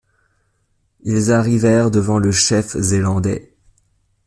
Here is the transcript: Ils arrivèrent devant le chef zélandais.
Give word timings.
Ils 1.01 1.31
arrivèrent 1.31 1.91
devant 1.91 2.17
le 2.17 2.31
chef 2.31 2.75
zélandais. 2.75 3.53